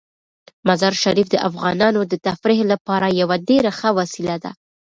مزارشریف 0.67 1.27
د 1.31 1.35
افغانانو 1.49 2.01
د 2.11 2.13
تفریح 2.27 2.61
لپاره 2.71 3.07
یوه 3.21 3.35
ډیره 3.49 3.71
ښه 3.79 3.89
وسیله 3.99 4.35
ده. 4.43 4.51